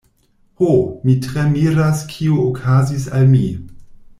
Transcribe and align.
Ho, 0.59 0.69
mi 1.09 1.15
tre 1.27 1.43
miras 1.51 2.01
kio 2.15 2.41
okazis 2.47 3.07
al 3.19 3.33
mi. 3.35 3.45